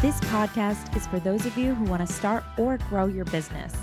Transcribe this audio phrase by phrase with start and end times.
[0.00, 3.74] This podcast is for those of you who want to start or grow your business.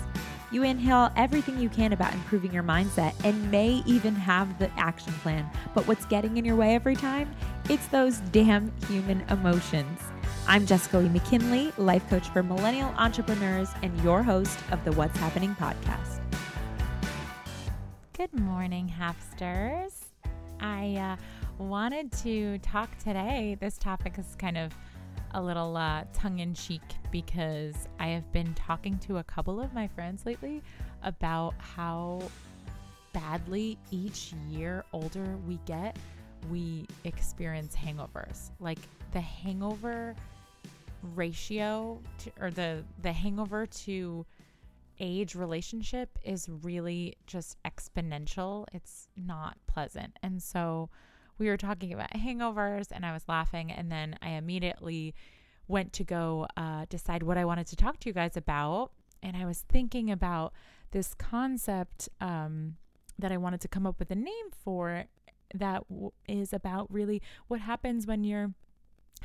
[0.50, 5.12] You inhale everything you can about improving your mindset and may even have the action
[5.20, 5.46] plan.
[5.74, 7.36] But what's getting in your way every time?
[7.68, 10.00] It's those damn human emotions.
[10.48, 15.18] I'm Jessica Lee McKinley, life coach for millennial entrepreneurs and your host of the What's
[15.18, 16.22] Happening podcast.
[18.14, 19.92] Good morning, Hapsters.
[20.60, 23.58] I uh, wanted to talk today.
[23.60, 24.72] This topic is kind of
[25.36, 26.80] a little uh, tongue in cheek
[27.12, 30.62] because I have been talking to a couple of my friends lately
[31.02, 32.22] about how
[33.12, 35.98] badly each year older we get,
[36.50, 38.50] we experience hangovers.
[38.60, 38.78] Like
[39.12, 40.16] the hangover
[41.14, 44.24] ratio to, or the the hangover to
[45.00, 48.64] age relationship is really just exponential.
[48.72, 50.18] It's not pleasant.
[50.22, 50.88] And so
[51.38, 53.70] we were talking about hangovers and I was laughing.
[53.70, 55.14] And then I immediately
[55.68, 58.92] went to go uh, decide what I wanted to talk to you guys about.
[59.22, 60.52] And I was thinking about
[60.92, 62.76] this concept um,
[63.18, 65.04] that I wanted to come up with a name for
[65.54, 68.52] that w- is about really what happens when you're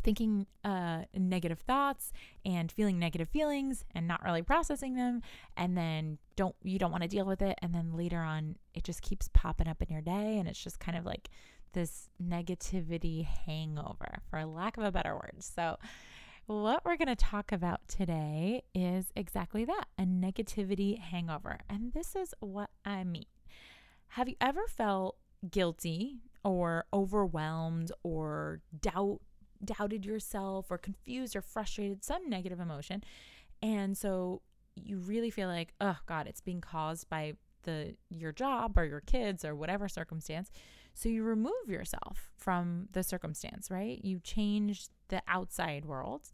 [0.04, 2.12] thinking uh, negative thoughts
[2.46, 5.22] and feeling negative feelings and not really processing them
[5.58, 8.84] and then don't you don't want to deal with it and then later on it
[8.84, 11.30] just keeps popping up in your day and it's just kind of like
[11.74, 15.36] this negativity hangover, for lack of a better word.
[15.40, 15.78] So,
[16.48, 21.60] what we're going to talk about today is exactly that a negativity hangover.
[21.70, 23.26] And this is what I mean.
[24.10, 25.18] Have you ever felt
[25.50, 29.22] guilty or overwhelmed or doubt
[29.64, 33.04] doubted yourself or confused or frustrated some negative emotion
[33.62, 34.42] and so
[34.76, 37.34] you really feel like oh god it's being caused by
[37.64, 40.50] the your job or your kids or whatever circumstance
[40.94, 44.04] so you remove yourself from the circumstance, right?
[44.04, 46.30] You change the outside world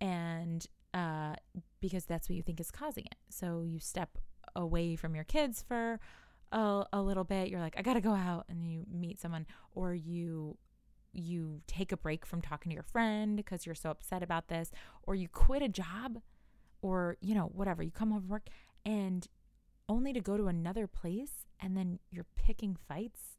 [0.00, 1.34] and uh,
[1.80, 3.16] because that's what you think is causing it.
[3.30, 4.18] So you step
[4.54, 6.00] away from your kids for
[6.52, 7.48] a, a little bit.
[7.48, 10.56] You're like, I got to go out and you meet someone or you
[11.12, 14.70] you take a break from talking to your friend because you're so upset about this
[15.04, 16.20] or you quit a job
[16.86, 18.48] or you know whatever you come home from work
[18.84, 19.26] and
[19.88, 23.36] only to go to another place and then you're picking fights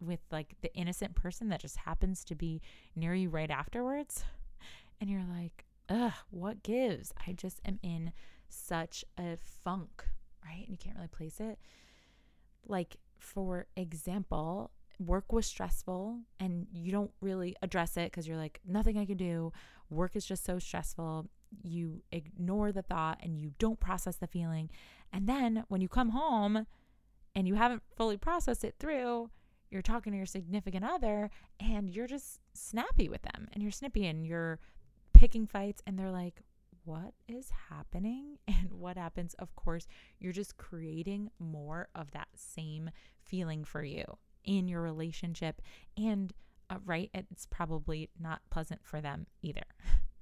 [0.00, 2.60] with like the innocent person that just happens to be
[2.94, 4.24] near you right afterwards.
[5.00, 7.12] And you're like, ugh, what gives?
[7.26, 8.12] I just am in
[8.48, 10.04] such a funk,
[10.44, 10.60] right?
[10.66, 11.58] And you can't really place it.
[12.66, 18.60] Like, for example, work was stressful and you don't really address it because you're like,
[18.66, 19.52] nothing I can do.
[19.90, 21.28] Work is just so stressful.
[21.62, 24.70] You ignore the thought and you don't process the feeling.
[25.12, 26.66] And then when you come home
[27.34, 29.30] and you haven't fully processed it through,
[29.70, 34.06] you're talking to your significant other and you're just snappy with them and you're snippy
[34.06, 34.60] and you're
[35.12, 36.42] picking fights and they're like,
[36.84, 38.38] what is happening?
[38.46, 39.34] And what happens?
[39.34, 39.86] Of course,
[40.18, 42.90] you're just creating more of that same
[43.22, 44.04] feeling for you
[44.44, 45.60] in your relationship.
[45.96, 46.32] And,
[46.70, 49.64] uh, right, it's probably not pleasant for them either.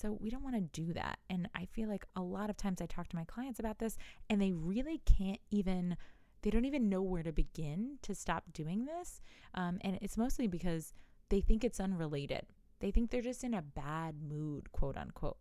[0.00, 1.18] So we don't want to do that.
[1.28, 3.98] And I feel like a lot of times I talk to my clients about this
[4.30, 5.96] and they really can't even
[6.42, 9.20] they don't even know where to begin to stop doing this.
[9.54, 10.94] Um, and it's mostly because
[11.28, 12.46] they think it's unrelated.
[12.80, 15.36] They think they're just in a bad mood, quote unquote,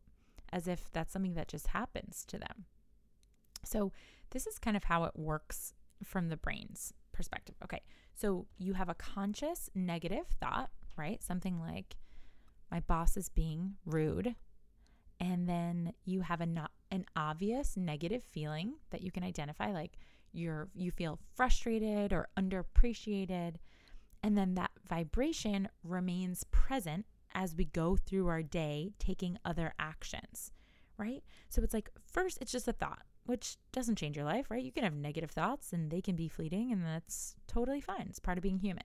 [0.52, 2.66] as if that's something that just happens to them.
[3.64, 3.94] So,
[4.32, 7.56] this is kind of how it works from the brain's perspective.
[7.64, 7.82] Okay,
[8.14, 11.24] so you have a conscious negative thought, right?
[11.24, 11.96] Something like,
[12.70, 14.36] my boss is being rude.
[15.20, 19.98] And then you have a not an obvious negative feeling that you can identify, like
[20.32, 23.56] you're you feel frustrated or underappreciated
[24.22, 30.52] and then that vibration remains present as we go through our day taking other actions
[30.98, 31.24] right?
[31.48, 34.64] So it's like first it's just a thought which doesn't change your life right?
[34.64, 38.08] You can have negative thoughts and they can be fleeting and that's totally fine.
[38.10, 38.84] It's part of being human.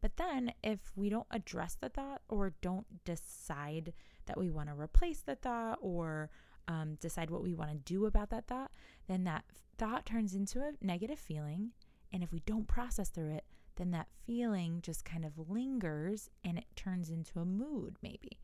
[0.00, 3.94] But then if we don't address the thought or don't decide
[4.26, 6.30] that we want to replace the thought or
[6.68, 8.70] um, decide what we want to do about that thought,
[9.06, 9.44] then that
[9.76, 11.72] thought turns into a negative feeling.
[12.12, 13.44] And if we don't process through it,
[13.76, 18.38] then that feeling just kind of lingers and it turns into a mood, maybe.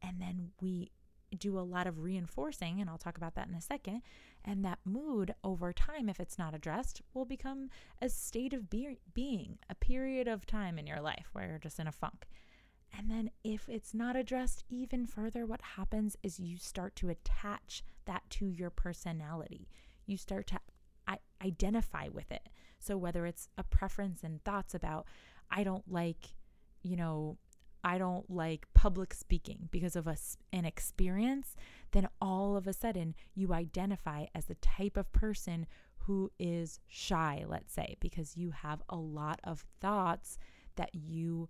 [0.00, 0.92] And then we
[1.36, 4.02] do a lot of reinforcing, and I'll talk about that in a second.
[4.44, 7.68] And that mood over time, if it's not addressed, will become
[8.00, 11.78] a state of be- being, a period of time in your life where you're just
[11.78, 12.26] in a funk.
[12.96, 17.82] And then, if it's not addressed even further, what happens is you start to attach
[18.06, 19.68] that to your personality.
[20.06, 20.60] You start to
[21.06, 22.48] I- identify with it.
[22.78, 25.06] So, whether it's a preference and thoughts about,
[25.50, 26.34] I don't like,
[26.82, 27.38] you know,
[27.84, 30.16] I don't like public speaking because of a,
[30.52, 31.54] an experience,
[31.92, 35.66] then all of a sudden you identify as the type of person
[35.98, 40.38] who is shy, let's say, because you have a lot of thoughts
[40.76, 41.48] that you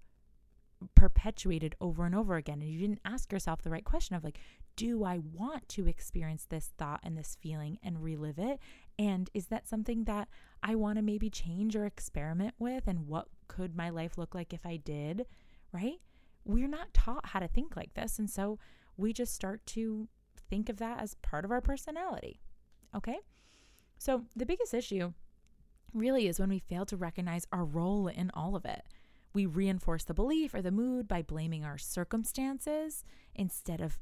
[0.95, 2.61] perpetuated over and over again.
[2.61, 4.39] And you didn't ask yourself the right question of, like,
[4.77, 8.61] do I want to experience this thought and this feeling and relive it?
[8.99, 10.29] And is that something that
[10.63, 12.87] I want to maybe change or experiment with?
[12.87, 15.27] And what could my life look like if I did?
[15.73, 16.01] Right?
[16.45, 18.19] We're not taught how to think like this.
[18.19, 18.59] And so
[18.97, 20.09] we just start to
[20.49, 22.41] think of that as part of our personality.
[22.95, 23.19] Okay?
[23.99, 25.13] So the biggest issue
[25.93, 28.83] really is when we fail to recognize our role in all of it.
[29.39, 33.05] We reinforce the belief or the mood by blaming our circumstances
[33.37, 34.01] instead of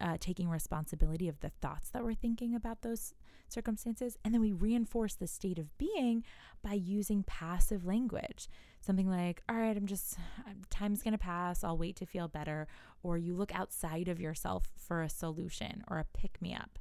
[0.00, 3.12] uh, taking responsibility of the thoughts that we're thinking about those
[3.50, 4.16] circumstances.
[4.24, 6.24] And then we reinforce the state of being
[6.62, 8.48] by using passive language.
[8.80, 10.16] Something like, all right, I'm just,
[10.70, 11.62] time's going to pass.
[11.62, 12.66] I'll wait to feel better.
[13.02, 16.78] Or you look outside of yourself for a solution or a pick me up.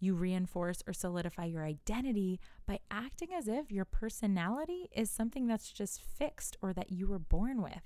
[0.00, 5.72] You reinforce or solidify your identity by acting as if your personality is something that's
[5.72, 7.82] just fixed or that you were born with,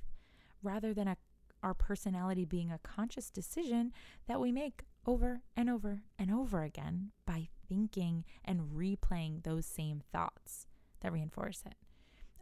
[0.62, 1.16] rather than a,
[1.62, 3.92] our personality being a conscious decision
[4.26, 10.02] that we make over and over and over again by thinking and replaying those same
[10.12, 10.66] thoughts
[11.00, 11.74] that reinforce it.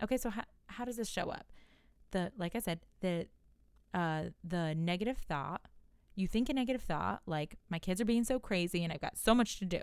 [0.03, 1.53] Okay, so how, how does this show up?
[2.13, 3.27] The like I said, the
[3.93, 5.63] uh, the negative thought
[6.17, 9.17] you think a negative thought like my kids are being so crazy and I've got
[9.17, 9.81] so much to do.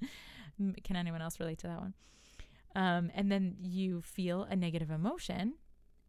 [0.84, 1.94] Can anyone else relate to that one?
[2.74, 5.54] Um, and then you feel a negative emotion,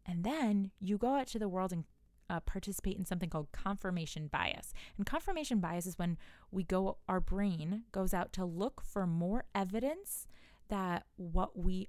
[0.04, 1.84] and then you go out to the world and
[2.30, 4.74] uh, participate in something called confirmation bias.
[4.96, 6.18] And confirmation bias is when
[6.50, 10.26] we go, our brain goes out to look for more evidence
[10.68, 11.88] that what we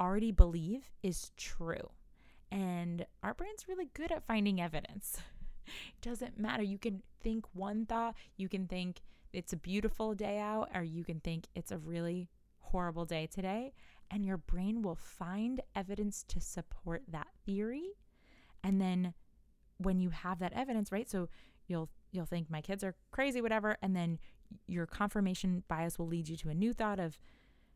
[0.00, 1.90] already believe is true.
[2.50, 5.18] And our brain's really good at finding evidence.
[5.66, 6.62] It doesn't matter.
[6.62, 9.00] You can think one thought, you can think
[9.32, 12.28] it's a beautiful day out, or you can think it's a really
[12.58, 13.72] horrible day today.
[14.10, 17.92] And your brain will find evidence to support that theory.
[18.62, 19.14] And then
[19.78, 21.08] when you have that evidence, right?
[21.08, 21.28] So
[21.66, 24.18] you'll you'll think my kids are crazy, whatever, and then
[24.66, 27.18] your confirmation bias will lead you to a new thought of,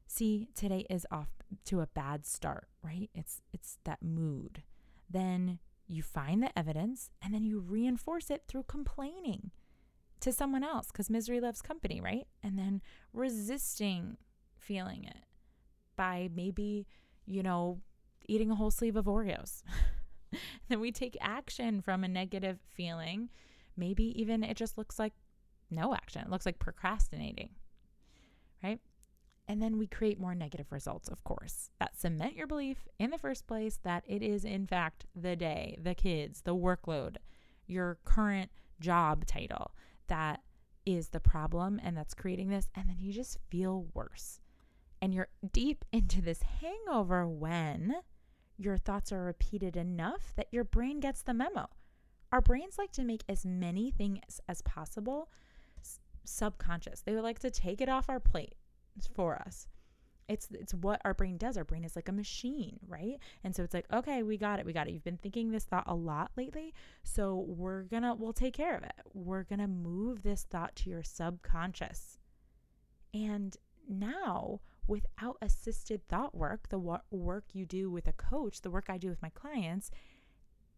[0.06, 1.28] see, today is off
[1.64, 3.08] to a bad start, right?
[3.14, 4.62] It's it's that mood.
[5.08, 9.50] Then you find the evidence and then you reinforce it through complaining
[10.20, 12.26] to someone else because misery loves company, right?
[12.42, 14.16] And then resisting
[14.58, 15.24] feeling it
[15.96, 16.86] by maybe,
[17.26, 17.80] you know,
[18.28, 19.62] eating a whole sleeve of Oreos.
[20.68, 23.28] then we take action from a negative feeling.
[23.76, 25.12] Maybe even it just looks like
[25.70, 26.22] no action.
[26.22, 27.50] It looks like procrastinating,
[28.62, 28.80] right?
[29.48, 33.18] And then we create more negative results, of course, that cement your belief in the
[33.18, 37.16] first place that it is, in fact, the day, the kids, the workload,
[37.66, 38.50] your current
[38.80, 39.70] job title
[40.08, 40.40] that
[40.84, 42.68] is the problem and that's creating this.
[42.74, 44.40] And then you just feel worse.
[45.02, 47.94] And you're deep into this hangover when
[48.56, 51.68] your thoughts are repeated enough that your brain gets the memo.
[52.32, 55.30] Our brains like to make as many things as possible
[56.24, 57.02] subconscious.
[57.02, 58.54] They would like to take it off our plate
[59.14, 59.68] for us.
[60.28, 61.56] It's it's what our brain does.
[61.56, 63.18] Our brain is like a machine, right?
[63.44, 64.66] And so it's like, okay, we got it.
[64.66, 64.92] We got it.
[64.92, 68.76] You've been thinking this thought a lot lately, so we're going to we'll take care
[68.76, 68.94] of it.
[69.14, 72.18] We're going to move this thought to your subconscious.
[73.14, 73.56] And
[73.88, 78.98] now, without assisted thought work, the work you do with a coach, the work I
[78.98, 79.90] do with my clients,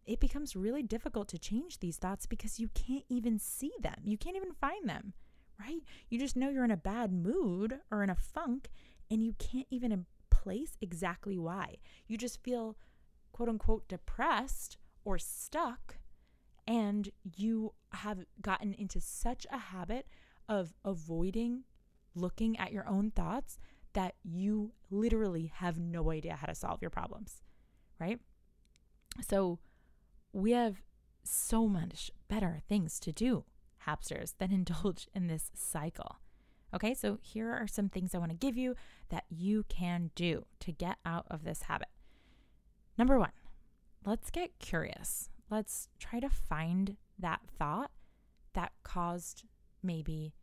[0.05, 4.01] it becomes really difficult to change these thoughts because you can't even see them.
[4.03, 5.13] You can't even find them
[5.59, 5.81] right?
[6.09, 8.69] You just know you're in a bad mood or in a funk
[9.11, 11.77] and you can't even place exactly why.
[12.07, 12.77] You just feel
[13.31, 15.97] quote unquote depressed or stuck
[16.67, 20.05] and you have gotten into such a habit
[20.47, 21.63] of avoiding
[22.15, 23.57] looking at your own thoughts
[23.93, 27.41] that you literally have no idea how to solve your problems,
[27.99, 28.19] right?
[29.27, 29.59] So
[30.31, 30.81] we have
[31.23, 33.45] so much better things to do
[33.87, 36.19] Hapsters that indulge in this cycle.
[36.73, 38.75] Okay, so here are some things I want to give you
[39.09, 41.87] that you can do to get out of this habit.
[42.97, 43.31] Number one,
[44.05, 45.29] let's get curious.
[45.49, 47.91] Let's try to find that thought
[48.53, 49.45] that caused
[49.81, 50.33] maybe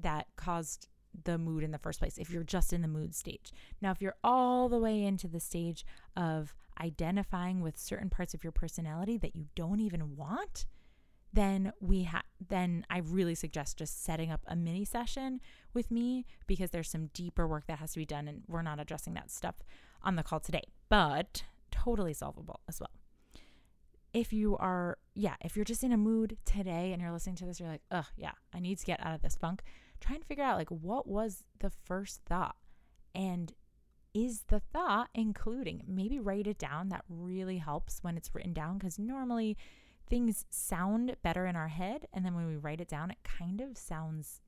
[0.00, 0.88] that caused
[1.24, 3.52] the mood in the first place if you're just in the mood stage.
[3.80, 5.84] Now, if you're all the way into the stage
[6.16, 10.66] of identifying with certain parts of your personality that you don't even want,
[11.34, 15.40] then we have then I really suggest just setting up a mini session
[15.72, 18.78] with me because there's some deeper work that has to be done and we're not
[18.80, 19.56] addressing that stuff
[20.02, 22.90] on the call today, but totally solvable as well.
[24.12, 27.44] if you are, yeah, if you're just in a mood today and you're listening to
[27.44, 29.62] this, you're like, ugh, yeah, I need to get out of this funk.
[30.00, 32.56] Try and figure out like what was the first thought
[33.14, 33.52] and
[34.12, 38.78] is the thought including maybe write it down that really helps when it's written down
[38.78, 39.56] because normally
[40.08, 43.60] things sound better in our head and then when we write it down it kind
[43.60, 44.40] of sounds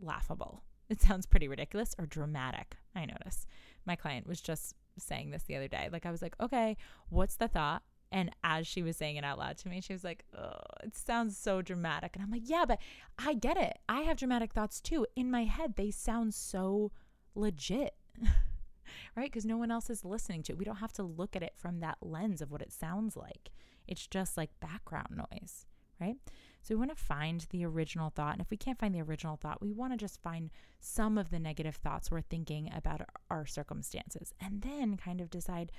[0.00, 3.46] laughable it sounds pretty ridiculous or dramatic i notice
[3.86, 6.76] my client was just saying this the other day like i was like okay
[7.08, 7.82] what's the thought
[8.14, 10.96] and as she was saying it out loud to me, she was like, oh, it
[10.96, 12.14] sounds so dramatic.
[12.14, 12.78] And I'm like, yeah, but
[13.18, 13.80] I get it.
[13.88, 15.04] I have dramatic thoughts too.
[15.16, 16.92] In my head, they sound so
[17.34, 17.96] legit.
[19.16, 19.30] right?
[19.30, 20.58] Because no one else is listening to it.
[20.58, 23.50] We don't have to look at it from that lens of what it sounds like.
[23.86, 25.66] It's just like background noise,
[26.00, 26.16] right?
[26.62, 28.32] So we want to find the original thought.
[28.32, 31.30] And if we can't find the original thought, we want to just find some of
[31.30, 35.72] the negative thoughts we're thinking about our circumstances and then kind of decide,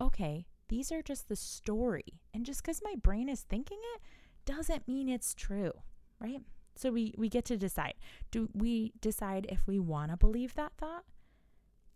[0.00, 2.20] okay, these are just the story.
[2.34, 4.02] And just because my brain is thinking it
[4.44, 5.72] doesn't mean it's true,
[6.18, 6.40] right?
[6.74, 7.94] So we, we get to decide.
[8.30, 11.04] Do we decide if we want to believe that thought?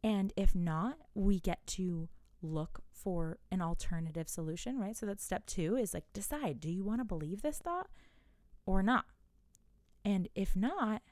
[0.03, 2.09] And if not, we get to
[2.43, 4.97] look for an alternative solution, right?
[4.97, 7.89] So that's step two is like decide do you want to believe this thought
[8.65, 9.07] or not?
[10.05, 11.03] And if not,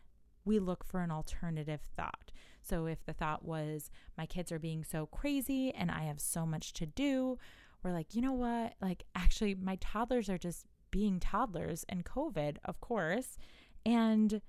[0.45, 2.31] we look for an alternative thought.
[2.63, 6.47] So if the thought was, my kids are being so crazy and I have so
[6.47, 7.39] much to do,
[7.83, 8.75] we're like, you know what?
[8.81, 13.37] Like, actually, my toddlers are just being toddlers and COVID, of course.
[13.85, 14.41] And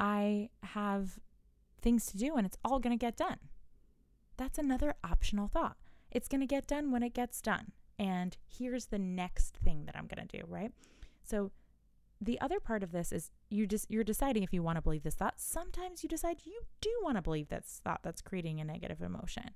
[0.00, 1.20] I have
[1.80, 3.38] things to do and it's all going to get done.
[4.36, 5.76] That's another optional thought.
[6.10, 7.72] It's going to get done when it gets done.
[7.98, 10.72] And here's the next thing that I'm going to do, right?
[11.22, 11.52] So
[12.20, 15.02] the other part of this is you just you're deciding if you want to believe
[15.02, 15.34] this thought.
[15.40, 19.50] Sometimes you decide you do want to believe this thought that's creating a negative emotion.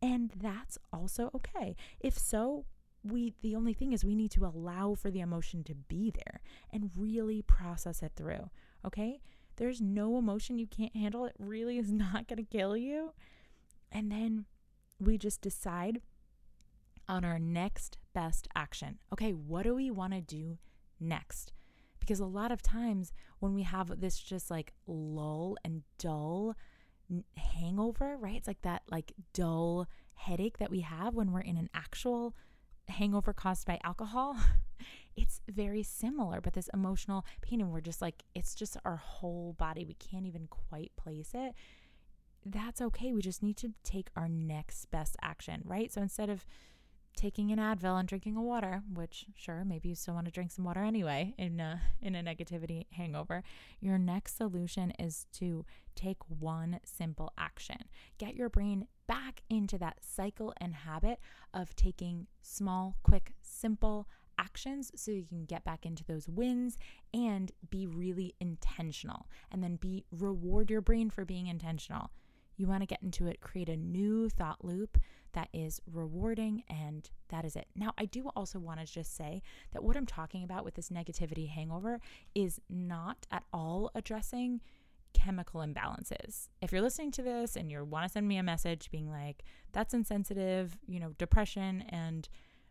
[0.00, 1.76] And that's also okay.
[1.98, 2.64] If so,
[3.02, 6.40] we the only thing is we need to allow for the emotion to be there
[6.72, 8.50] and really process it through.
[8.84, 9.20] Okay?
[9.56, 11.24] There's no emotion you can't handle.
[11.24, 13.12] It really is not going to kill you.
[13.92, 14.46] And then
[14.98, 16.00] we just decide
[17.08, 18.98] on our next best action.
[19.12, 20.58] Okay, what do we want to do
[21.00, 21.52] next?
[21.98, 26.54] Because a lot of times when we have this just like lull and dull
[27.36, 28.36] hangover, right?
[28.36, 32.34] It's like that like dull headache that we have when we're in an actual
[32.88, 34.36] hangover caused by alcohol.
[35.16, 39.54] It's very similar, but this emotional pain, and we're just like, it's just our whole
[39.58, 39.84] body.
[39.84, 41.52] We can't even quite place it
[42.44, 43.12] that's okay.
[43.12, 45.92] We just need to take our next best action, right?
[45.92, 46.44] So instead of
[47.16, 50.50] taking an Advil and drinking a water, which sure, maybe you still want to drink
[50.50, 53.42] some water anyway in a, in a negativity hangover,
[53.80, 57.76] your next solution is to take one simple action.
[58.18, 61.18] Get your brain back into that cycle and habit
[61.52, 64.06] of taking small, quick, simple
[64.38, 66.78] actions so you can get back into those wins
[67.12, 72.10] and be really intentional and then be reward your brain for being intentional.
[72.60, 74.98] You want to get into it, create a new thought loop
[75.32, 77.68] that is rewarding, and that is it.
[77.74, 79.40] Now, I do also want to just say
[79.72, 82.00] that what I'm talking about with this negativity hangover
[82.34, 84.60] is not at all addressing
[85.14, 86.48] chemical imbalances.
[86.60, 89.42] If you're listening to this and you want to send me a message being like,
[89.72, 92.28] that's insensitive, you know, depression and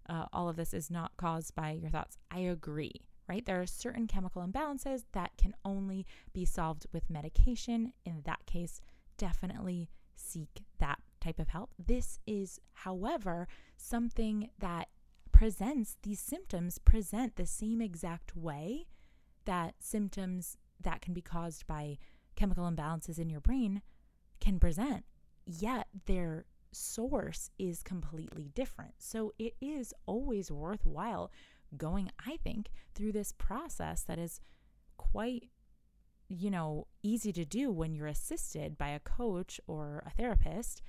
[0.08, 3.46] uh, all of this is not caused by your thoughts, I agree right?
[3.46, 7.94] There are certain chemical imbalances that can only be solved with medication.
[8.04, 8.82] In that case,
[9.20, 11.70] definitely seek that type of help.
[11.78, 13.48] This is, however,
[13.78, 14.88] something that
[15.32, 18.88] presents these symptoms present the same exact way
[19.46, 21.98] that symptoms that can be caused by
[22.36, 23.82] chemical imbalances in your brain
[24.40, 25.06] can present,
[25.46, 28.94] yet their source is completely different.
[28.98, 31.32] So it is always worthwhile
[31.76, 34.40] going, I think, through this process that is
[34.98, 35.50] quite
[36.30, 40.82] you know, easy to do when you're assisted by a coach or a therapist.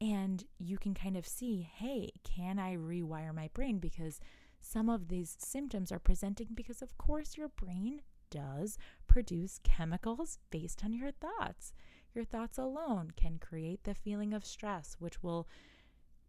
[0.00, 3.78] And you can kind of see, hey, can I rewire my brain?
[3.78, 4.20] Because
[4.60, 10.84] some of these symptoms are presenting because, of course, your brain does produce chemicals based
[10.84, 11.72] on your thoughts.
[12.14, 15.48] Your thoughts alone can create the feeling of stress, which will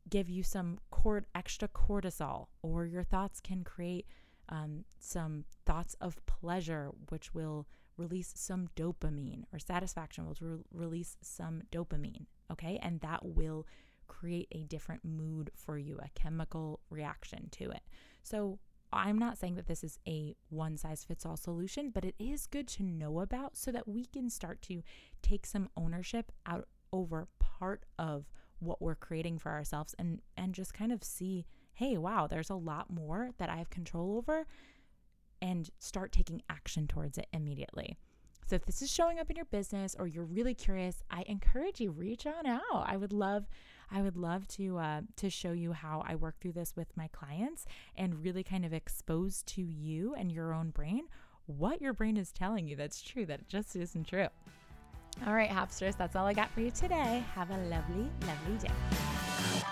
[0.10, 4.06] give you some cord- extra cortisol, or your thoughts can create
[4.50, 7.68] um, some thoughts of pleasure, which will
[8.00, 12.26] release some dopamine, or satisfaction will re- release some dopamine.
[12.52, 12.80] Okay.
[12.82, 13.68] And that will
[14.08, 17.82] create a different mood for you, a chemical reaction to it.
[18.24, 18.60] So,
[18.92, 22.48] I'm not saying that this is a one size fits all solution, but it is
[22.48, 24.82] good to know about so that we can start to
[25.22, 28.26] take some ownership out over part of
[28.58, 31.46] what we're creating for ourselves and and just kind of see
[31.80, 34.46] hey, wow, there's a lot more that I have control over,
[35.42, 37.98] and start taking action towards it immediately.
[38.48, 41.80] So if this is showing up in your business or you're really curious, I encourage
[41.80, 42.86] you reach on out.
[42.86, 43.48] I would love
[43.92, 47.08] I would love to uh, to show you how I work through this with my
[47.10, 47.66] clients
[47.96, 51.04] and really kind of expose to you and your own brain
[51.46, 54.28] what your brain is telling you that's true that just isn't true.
[55.26, 57.24] All right, Hapsters, that's all I got for you today.
[57.36, 59.66] Have a lovely, lovely day.